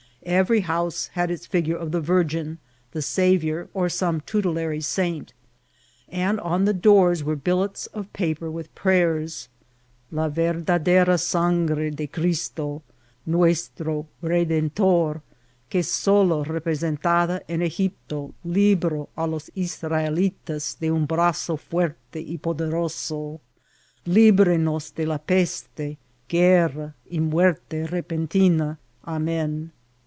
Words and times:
Every 0.23 0.59
house 0.59 1.07
had 1.13 1.31
its 1.31 1.47
figure 1.47 1.75
of 1.75 1.91
the 1.91 1.99
Virgin, 1.99 2.59
the 2.91 3.01
Saviour, 3.01 3.69
or 3.73 3.89
some 3.89 4.21
tutelary 4.21 4.79
saint, 4.79 5.33
and 6.09 6.39
on 6.41 6.65
the 6.65 6.75
dwx. 6.75 7.23
were 7.23 7.35
billets 7.35 7.87
of 7.87 8.13
paper 8.13 8.51
with 8.51 8.73
prayers." 8.75 9.49
La 10.11 10.29
verdad^ra 10.29 11.07
aangre 11.17 11.95
de 11.95 12.05
Cristo, 12.05 12.83
nuestro 13.25 14.07
redentor 14.21 15.21
que 15.71 15.81
solo 15.81 16.45
represen 16.45 17.01
tada 17.01 17.41
en 17.49 17.61
Egipto 17.61 18.31
libro 18.45 19.09
a 19.17 19.25
los 19.25 19.49
Israelitas 19.57 20.77
de 20.77 20.91
un 20.91 21.07
brazo 21.07 21.57
fiierte 21.57 22.23
y 22.23 22.37
poderoeo, 22.39 23.39
libre 24.05 24.59
nos 24.59 24.91
de 24.91 25.05
la 25.07 25.17
peste, 25.17 25.97
guerra, 26.27 26.93
y 27.11 27.17
muerte 27.19 27.87
re* 27.87 28.03
pentina. 28.03 28.77
Amen." 29.07 29.71